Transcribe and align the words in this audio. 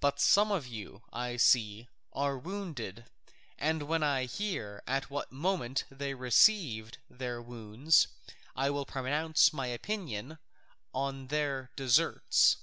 But 0.00 0.18
some 0.18 0.50
of 0.50 0.66
you, 0.66 1.04
I 1.12 1.36
see, 1.36 1.88
are 2.12 2.36
wounded, 2.36 3.04
and 3.56 3.84
when 3.84 4.02
I 4.02 4.24
hear 4.24 4.82
at 4.84 5.10
what 5.10 5.30
moment 5.30 5.84
they 5.88 6.12
received 6.12 6.98
their 7.08 7.40
wounds 7.40 8.08
I 8.56 8.70
will 8.70 8.84
pronounce 8.84 9.52
my 9.52 9.68
opinion 9.68 10.38
on 10.92 11.28
their 11.28 11.70
deserts. 11.76 12.56